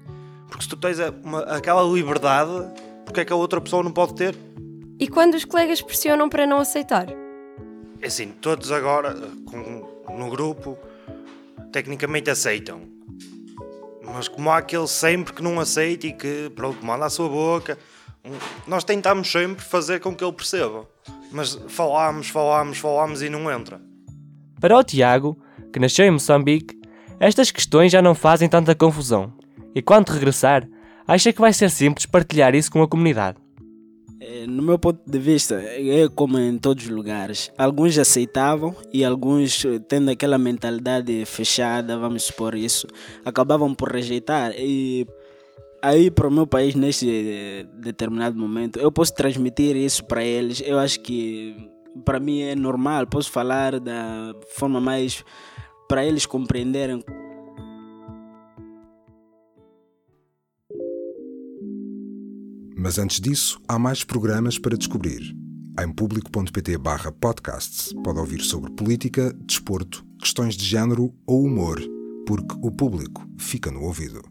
Porque 0.49 0.63
se 0.63 0.69
tu 0.69 0.75
tens 0.75 0.97
uma, 1.23 1.39
aquela 1.43 1.81
liberdade, 1.83 2.51
porque 3.05 3.21
é 3.21 3.25
que 3.25 3.31
a 3.31 3.35
outra 3.37 3.61
pessoa 3.61 3.81
não 3.81 3.93
pode 3.93 4.13
ter? 4.13 4.35
E 4.99 5.07
quando 5.07 5.35
os 5.35 5.45
colegas 5.45 5.81
pressionam 5.81 6.27
para 6.27 6.45
não 6.45 6.57
aceitar? 6.59 7.07
É 8.01 8.07
assim, 8.07 8.33
todos 8.41 8.73
agora, 8.73 9.15
com, 9.45 9.87
no 10.17 10.29
grupo, 10.29 10.77
tecnicamente 11.71 12.29
aceitam. 12.29 12.81
Mas 14.03 14.27
como 14.27 14.49
há 14.49 14.57
aquele 14.57 14.87
sempre 14.87 15.31
que 15.31 15.41
não 15.41 15.61
aceita 15.61 16.07
e 16.07 16.11
que, 16.11 16.51
pronto, 16.53 16.85
manda 16.85 17.05
a 17.05 17.09
sua 17.09 17.29
boca, 17.29 17.77
nós 18.67 18.83
tentamos 18.83 19.31
sempre 19.31 19.63
fazer 19.63 20.01
com 20.01 20.13
que 20.13 20.25
ele 20.25 20.33
perceba. 20.33 20.85
Mas 21.31 21.57
falamos, 21.69 22.27
falamos, 22.27 22.79
falamos 22.79 23.21
e 23.21 23.29
não 23.29 23.49
entra. 23.49 23.79
Para 24.59 24.77
o 24.77 24.83
Tiago, 24.83 25.41
que 25.71 25.79
nasceu 25.79 26.05
em 26.05 26.11
Moçambique, 26.11 26.80
estas 27.21 27.51
questões 27.51 27.91
já 27.91 28.01
não 28.01 28.15
fazem 28.15 28.49
tanta 28.49 28.73
confusão. 28.73 29.31
E 29.75 29.81
quando 29.81 30.09
regressar, 30.09 30.67
acha 31.07 31.31
que 31.31 31.39
vai 31.39 31.53
ser 31.53 31.69
simples 31.69 32.07
partilhar 32.07 32.55
isso 32.55 32.71
com 32.71 32.81
a 32.81 32.87
comunidade. 32.87 33.37
Eh, 34.19 34.47
no 34.47 34.63
meu 34.63 34.79
ponto 34.79 34.99
de 35.05 35.19
vista, 35.19 35.61
é 35.61 36.09
como 36.09 36.39
em 36.39 36.57
todos 36.57 36.85
os 36.85 36.89
lugares. 36.89 37.51
Alguns 37.55 37.95
aceitavam 37.99 38.75
e 38.91 39.05
alguns, 39.05 39.63
eh, 39.63 39.77
tendo 39.87 40.09
aquela 40.09 40.39
mentalidade 40.39 41.23
fechada, 41.25 41.95
vamos 41.95 42.23
supor 42.23 42.55
isso, 42.55 42.87
acabavam 43.23 43.75
por 43.75 43.91
rejeitar. 43.91 44.53
E 44.57 45.05
aí, 45.79 46.09
para 46.09 46.27
o 46.27 46.31
meu 46.31 46.47
país, 46.47 46.73
neste 46.73 47.07
eh, 47.07 47.65
determinado 47.71 48.35
momento, 48.35 48.79
eu 48.79 48.91
posso 48.91 49.13
transmitir 49.13 49.75
isso 49.75 50.03
para 50.05 50.23
eles. 50.23 50.59
Eu 50.65 50.79
acho 50.79 50.99
que 51.01 51.69
para 52.03 52.19
mim 52.19 52.41
é 52.41 52.55
normal, 52.55 53.05
posso 53.05 53.29
falar 53.29 53.79
da 53.79 54.33
forma 54.55 54.81
mais 54.81 55.23
para 55.91 56.05
eles 56.05 56.25
compreenderem 56.25 57.03
Mas 62.77 62.97
antes 62.97 63.19
disso, 63.19 63.59
há 63.67 63.77
mais 63.77 64.01
programas 64.05 64.57
para 64.57 64.77
descobrir. 64.77 65.35
Em 65.77 65.91
público.pt 65.91 66.77
podcasts 67.19 67.93
pode 68.05 68.19
ouvir 68.19 68.39
sobre 68.39 68.71
política, 68.71 69.33
desporto, 69.45 70.05
questões 70.17 70.55
de 70.55 70.63
género 70.63 71.13
ou 71.27 71.43
humor, 71.43 71.81
porque 72.25 72.55
o 72.61 72.71
público 72.71 73.27
fica 73.37 73.69
no 73.69 73.83
ouvido. 73.83 74.21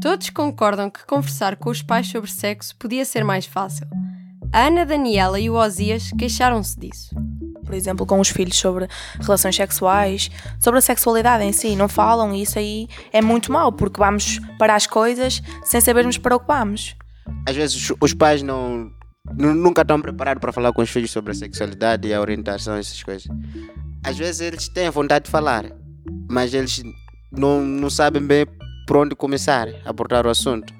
Todos 0.00 0.30
concordam 0.30 0.90
que 0.90 1.04
conversar 1.04 1.56
com 1.56 1.68
os 1.68 1.82
pais 1.82 2.08
sobre 2.08 2.30
sexo 2.30 2.74
podia 2.76 3.04
ser 3.04 3.22
mais 3.24 3.44
fácil. 3.44 3.86
A 4.52 4.66
Ana 4.66 4.84
Daniela 4.84 5.40
e 5.40 5.48
o 5.48 5.54
Osias 5.54 6.10
queixaram-se 6.18 6.78
disso 6.78 7.14
por 7.72 7.76
exemplo, 7.76 8.04
com 8.04 8.20
os 8.20 8.28
filhos 8.28 8.58
sobre 8.58 8.86
relações 9.18 9.56
sexuais, 9.56 10.30
sobre 10.60 10.76
a 10.76 10.82
sexualidade 10.82 11.42
em 11.42 11.52
si, 11.52 11.74
não 11.74 11.88
falam 11.88 12.34
e 12.34 12.42
isso 12.42 12.58
aí 12.58 12.86
é 13.10 13.22
muito 13.22 13.50
mau, 13.50 13.72
porque 13.72 13.98
vamos 13.98 14.38
para 14.58 14.74
as 14.74 14.86
coisas 14.86 15.42
sem 15.64 15.80
sabermos 15.80 16.18
para 16.18 16.36
o 16.36 16.40
que 16.40 16.46
vamos. 16.46 16.94
Às 17.48 17.56
vezes 17.56 17.90
os 17.98 18.12
pais 18.12 18.42
não, 18.42 18.92
nunca 19.34 19.80
estão 19.80 19.98
preparados 20.02 20.38
para 20.38 20.52
falar 20.52 20.70
com 20.74 20.82
os 20.82 20.90
filhos 20.90 21.10
sobre 21.10 21.32
a 21.32 21.34
sexualidade 21.34 22.06
e 22.06 22.12
a 22.12 22.20
orientação, 22.20 22.76
essas 22.76 23.02
coisas. 23.02 23.26
Às 24.04 24.18
vezes 24.18 24.42
eles 24.42 24.68
têm 24.68 24.90
vontade 24.90 25.24
de 25.24 25.30
falar, 25.30 25.64
mas 26.30 26.52
eles 26.52 26.82
não, 27.30 27.62
não 27.62 27.88
sabem 27.88 28.20
bem 28.20 28.44
por 28.86 28.98
onde 28.98 29.14
começar 29.14 29.66
a 29.82 29.88
abordar 29.88 30.26
o 30.26 30.30
assunto. 30.30 30.74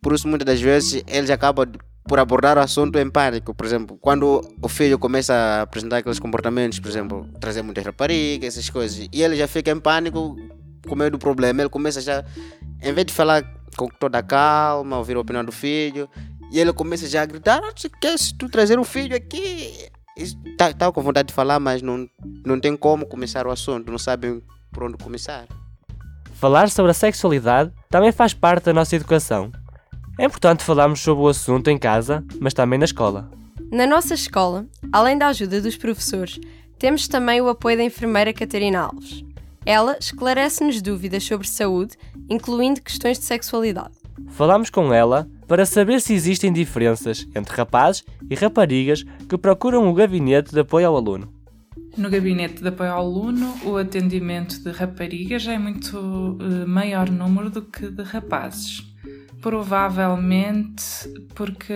Por 0.00 0.12
isso, 0.12 0.28
muitas 0.28 0.46
das 0.46 0.60
vezes, 0.60 1.02
eles 1.08 1.30
acabam 1.30 1.66
por 2.08 2.18
abordar 2.18 2.56
o 2.56 2.60
assunto 2.60 2.98
em 2.98 3.08
pânico. 3.08 3.54
Por 3.54 3.66
exemplo, 3.66 3.98
quando 4.00 4.40
o 4.60 4.68
filho 4.68 4.98
começa 4.98 5.34
a 5.34 5.62
apresentar 5.62 5.98
aqueles 5.98 6.18
comportamentos, 6.18 6.80
por 6.80 6.88
exemplo, 6.88 7.28
trazer 7.38 7.62
muitas 7.62 7.84
raparigas, 7.84 8.56
essas 8.56 8.70
coisas, 8.70 9.08
e 9.12 9.22
ele 9.22 9.36
já 9.36 9.46
fica 9.46 9.70
em 9.70 9.78
pânico 9.78 10.34
com 10.88 10.96
medo 10.96 11.12
do 11.12 11.18
problema, 11.18 11.60
ele 11.60 11.68
começa 11.68 12.00
já, 12.00 12.24
em 12.82 12.92
vez 12.92 13.06
de 13.06 13.12
falar 13.12 13.44
com 13.76 13.86
toda 13.86 14.18
a 14.18 14.22
calma, 14.22 14.96
ouvir 14.96 15.16
a 15.16 15.20
opinião 15.20 15.44
do 15.44 15.52
filho, 15.52 16.08
e 16.50 16.58
ele 16.58 16.72
começa 16.72 17.06
já 17.06 17.22
a 17.22 17.26
gritar: 17.26 17.60
ah, 17.62 17.72
quer 18.00 18.18
se 18.18 18.36
tu 18.36 18.48
trazer 18.48 18.78
um 18.78 18.84
filho 18.84 19.14
aqui? 19.14 19.88
Está 20.16 20.72
tá 20.72 20.90
com 20.90 21.02
vontade 21.02 21.28
de 21.28 21.34
falar, 21.34 21.60
mas 21.60 21.82
não, 21.82 22.08
não 22.44 22.58
tem 22.58 22.76
como 22.76 23.06
começar 23.06 23.46
o 23.46 23.50
assunto, 23.50 23.90
não 23.90 23.98
sabe 23.98 24.42
por 24.72 24.82
onde 24.82 24.96
começar. 24.96 25.46
Falar 26.32 26.70
sobre 26.70 26.90
a 26.90 26.94
sexualidade 26.94 27.72
também 27.90 28.10
faz 28.10 28.32
parte 28.32 28.64
da 28.64 28.72
nossa 28.72 28.96
educação 28.96 29.52
é 30.18 30.24
importante 30.24 30.64
falarmos 30.64 31.00
sobre 31.00 31.22
o 31.22 31.28
assunto 31.28 31.70
em 31.70 31.78
casa, 31.78 32.24
mas 32.40 32.52
também 32.52 32.78
na 32.78 32.84
escola. 32.84 33.30
Na 33.70 33.86
nossa 33.86 34.14
escola, 34.14 34.66
além 34.92 35.16
da 35.16 35.28
ajuda 35.28 35.62
dos 35.62 35.76
professores, 35.76 36.40
temos 36.78 37.06
também 37.06 37.40
o 37.40 37.48
apoio 37.48 37.76
da 37.76 37.84
enfermeira 37.84 38.32
Catarina 38.32 38.80
Alves. 38.80 39.24
Ela 39.64 39.96
esclarece-nos 40.00 40.82
dúvidas 40.82 41.22
sobre 41.22 41.46
saúde, 41.46 41.96
incluindo 42.28 42.82
questões 42.82 43.18
de 43.18 43.26
sexualidade. 43.26 43.94
Falamos 44.30 44.70
com 44.70 44.92
ela 44.92 45.28
para 45.46 45.64
saber 45.64 46.00
se 46.00 46.14
existem 46.14 46.52
diferenças 46.52 47.26
entre 47.34 47.54
rapazes 47.54 48.04
e 48.28 48.34
raparigas 48.34 49.04
que 49.28 49.38
procuram 49.38 49.88
o 49.88 49.94
gabinete 49.94 50.52
de 50.52 50.60
apoio 50.60 50.88
ao 50.88 50.96
aluno. 50.96 51.32
No 51.96 52.10
gabinete 52.10 52.60
de 52.62 52.68
apoio 52.68 52.90
ao 52.90 53.00
aluno, 53.00 53.54
o 53.64 53.76
atendimento 53.76 54.62
de 54.62 54.70
raparigas 54.70 55.46
é 55.46 55.58
muito 55.58 55.96
uh, 55.96 56.66
maior 56.66 57.10
número 57.10 57.50
do 57.50 57.62
que 57.62 57.90
de 57.90 58.02
rapazes. 58.02 58.84
Provavelmente 59.40 60.84
porque 61.34 61.74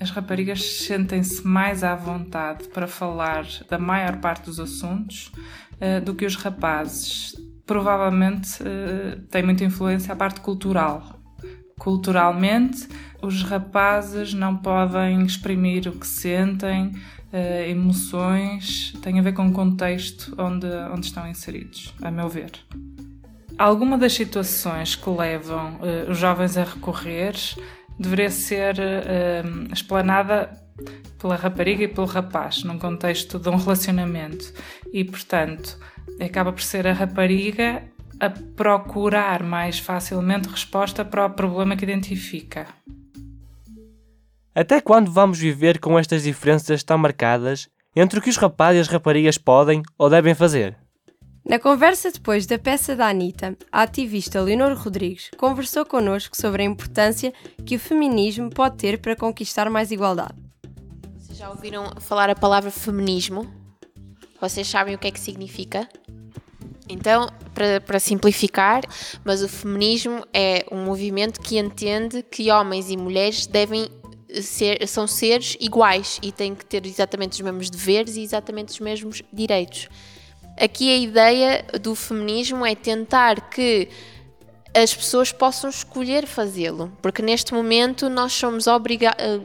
as 0.00 0.10
raparigas 0.10 0.62
sentem-se 0.62 1.46
mais 1.46 1.82
à 1.82 1.94
vontade 1.96 2.68
para 2.68 2.86
falar 2.86 3.44
da 3.68 3.78
maior 3.78 4.18
parte 4.18 4.46
dos 4.46 4.60
assuntos 4.60 5.32
uh, 5.80 6.04
do 6.04 6.14
que 6.14 6.24
os 6.24 6.36
rapazes. 6.36 7.34
Provavelmente 7.66 8.62
uh, 8.62 9.20
tem 9.22 9.42
muita 9.42 9.64
influência 9.64 10.12
a 10.12 10.16
parte 10.16 10.40
cultural. 10.40 11.20
Culturalmente, 11.78 12.88
os 13.20 13.42
rapazes 13.42 14.32
não 14.32 14.56
podem 14.56 15.22
exprimir 15.22 15.88
o 15.88 15.92
que 15.92 16.06
sentem, 16.06 16.92
uh, 17.32 17.68
emoções, 17.68 18.92
tem 19.02 19.18
a 19.18 19.22
ver 19.22 19.32
com 19.32 19.48
o 19.48 19.52
contexto 19.52 20.34
onde, 20.38 20.66
onde 20.92 21.06
estão 21.06 21.28
inseridos, 21.28 21.92
a 22.00 22.10
meu 22.10 22.28
ver. 22.28 22.52
Alguma 23.58 23.96
das 23.96 24.12
situações 24.12 24.94
que 24.94 25.08
levam 25.08 25.76
uh, 25.76 26.10
os 26.10 26.18
jovens 26.18 26.58
a 26.58 26.64
recorrer 26.64 27.34
deveria 27.98 28.30
ser 28.30 28.76
uh, 28.78 29.72
explanada 29.72 30.50
pela 31.18 31.36
rapariga 31.36 31.84
e 31.84 31.88
pelo 31.88 32.06
rapaz, 32.06 32.62
num 32.64 32.78
contexto 32.78 33.38
de 33.38 33.48
um 33.48 33.56
relacionamento. 33.56 34.52
E, 34.92 35.02
portanto, 35.02 35.78
acaba 36.20 36.52
por 36.52 36.62
ser 36.62 36.86
a 36.86 36.92
rapariga 36.92 37.82
a 38.20 38.28
procurar 38.28 39.42
mais 39.42 39.78
facilmente 39.78 40.48
resposta 40.48 41.02
para 41.02 41.24
o 41.24 41.30
problema 41.30 41.76
que 41.76 41.84
identifica. 41.84 42.66
Até 44.54 44.82
quando 44.82 45.10
vamos 45.10 45.38
viver 45.38 45.78
com 45.78 45.98
estas 45.98 46.22
diferenças 46.22 46.82
tão 46.82 46.98
marcadas 46.98 47.68
entre 47.94 48.18
o 48.18 48.22
que 48.22 48.30
os 48.30 48.36
rapazes 48.36 48.78
e 48.78 48.80
as 48.82 48.88
raparigas 48.88 49.38
podem 49.38 49.82
ou 49.98 50.10
devem 50.10 50.34
fazer? 50.34 50.76
Na 51.48 51.60
conversa 51.60 52.10
depois 52.10 52.44
da 52.44 52.58
peça 52.58 52.96
da 52.96 53.08
Anitta, 53.08 53.56
a 53.70 53.82
ativista 53.82 54.40
Leonor 54.40 54.76
Rodrigues 54.76 55.30
conversou 55.36 55.86
connosco 55.86 56.36
sobre 56.36 56.64
a 56.64 56.66
importância 56.66 57.32
que 57.64 57.76
o 57.76 57.78
feminismo 57.78 58.50
pode 58.50 58.78
ter 58.78 58.98
para 58.98 59.14
conquistar 59.14 59.70
mais 59.70 59.92
igualdade. 59.92 60.34
Vocês 61.16 61.38
já 61.38 61.48
ouviram 61.48 61.88
falar 62.00 62.28
a 62.28 62.34
palavra 62.34 62.72
feminismo? 62.72 63.48
Vocês 64.40 64.66
sabem 64.66 64.96
o 64.96 64.98
que 64.98 65.06
é 65.06 65.10
que 65.12 65.20
significa? 65.20 65.88
Então, 66.88 67.28
para, 67.54 67.80
para, 67.80 68.00
simplificar, 68.00 68.82
mas 69.24 69.40
o 69.40 69.48
feminismo 69.48 70.26
é 70.34 70.66
um 70.72 70.84
movimento 70.84 71.40
que 71.40 71.58
entende 71.58 72.24
que 72.24 72.50
homens 72.50 72.90
e 72.90 72.96
mulheres 72.96 73.46
devem 73.46 73.88
ser, 74.42 74.84
são 74.88 75.06
seres 75.06 75.56
iguais 75.60 76.18
e 76.20 76.32
têm 76.32 76.56
que 76.56 76.66
ter 76.66 76.84
exatamente 76.86 77.34
os 77.34 77.40
mesmos 77.40 77.70
deveres 77.70 78.16
e 78.16 78.22
exatamente 78.22 78.70
os 78.70 78.80
mesmos 78.80 79.22
direitos. 79.32 79.88
Aqui 80.58 80.90
a 80.90 80.96
ideia 80.96 81.64
do 81.80 81.94
feminismo 81.94 82.64
é 82.64 82.74
tentar 82.74 83.50
que 83.50 83.88
as 84.74 84.94
pessoas 84.94 85.32
possam 85.32 85.70
escolher 85.70 86.26
fazê-lo, 86.26 86.92
porque 87.00 87.22
neste 87.22 87.52
momento 87.52 88.08
nós 88.08 88.32
somos 88.32 88.66
obrigados 88.66 89.22
eh, 89.22 89.40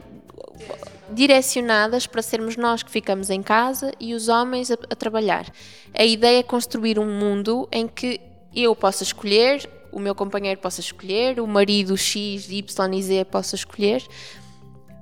direcionadas 1.10 2.06
para 2.06 2.22
sermos 2.22 2.56
nós 2.56 2.82
que 2.82 2.90
ficamos 2.90 3.30
em 3.30 3.42
casa 3.42 3.92
e 4.00 4.14
os 4.14 4.28
homens 4.28 4.70
a, 4.70 4.74
a, 4.74 4.96
trabalhar. 4.96 5.46
A 5.94 6.04
ideia 6.04 6.40
é 6.40 6.42
construir 6.42 6.98
um 6.98 7.18
mundo 7.18 7.68
em 7.70 7.86
que 7.86 8.20
eu 8.54 8.74
possa 8.74 9.02
escolher, 9.02 9.68
o 9.90 9.98
meu 9.98 10.14
companheiro 10.14 10.60
possa 10.60 10.80
escolher, 10.80 11.40
o 11.40 11.46
marido 11.46 11.96
X, 11.96 12.50
Y 12.50 12.94
e 12.94 13.02
Z 13.02 13.24
possa 13.26 13.54
escolher. 13.54 14.02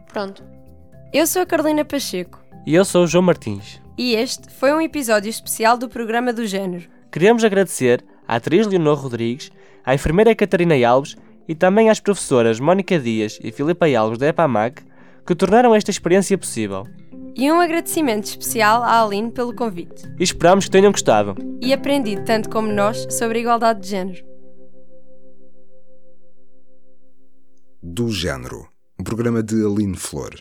Pronto. 0.09 0.43
Eu 1.13 1.27
sou 1.27 1.43
a 1.43 1.47
Carolina 1.47 1.85
Pacheco. 1.85 2.41
E 2.67 2.75
eu 2.75 2.85
sou 2.85 3.05
o 3.05 3.07
João 3.07 3.23
Martins. 3.23 3.81
E 4.01 4.15
este 4.15 4.49
foi 4.49 4.73
um 4.73 4.81
episódio 4.81 5.29
especial 5.29 5.77
do 5.77 5.87
programa 5.87 6.33
do 6.33 6.47
Género. 6.47 6.89
Queremos 7.13 7.45
agradecer 7.45 8.03
à 8.27 8.37
atriz 8.37 8.67
Leonor 8.67 8.99
Rodrigues, 8.99 9.53
à 9.85 9.95
enfermeira 9.95 10.35
Catarina 10.35 10.75
Alves 10.89 11.19
e 11.47 11.55
também 11.55 11.91
às 11.91 12.01
professoras 12.01 12.59
Mónica 12.59 12.99
Dias 12.99 13.39
e 13.45 13.53
Filipa 13.53 13.87
Alves 13.95 14.19
da 14.19 14.29
EPAMAC 14.29 14.83
que 15.27 15.35
tornaram 15.35 15.75
esta 15.75 15.91
experiência 15.91 16.39
possível. 16.39 16.87
E 17.37 17.53
um 17.53 17.61
agradecimento 17.61 18.25
especial 18.25 18.83
à 18.83 19.03
Aline 19.03 19.33
pelo 19.33 19.55
convite. 19.55 20.11
E 20.19 20.23
esperamos 20.23 20.65
que 20.65 20.71
tenham 20.71 20.93
gostado. 20.93 21.35
E 21.61 21.71
aprendido 21.71 22.25
tanto 22.25 22.49
como 22.49 22.73
nós 22.73 23.07
sobre 23.11 23.37
a 23.37 23.41
igualdade 23.43 23.83
de 23.83 23.89
género. 23.89 24.25
Do 27.83 28.11
Género, 28.11 28.67
um 28.99 29.05
programa 29.05 29.43
de 29.43 29.57
Aline 29.63 29.99
Flor. 29.99 30.41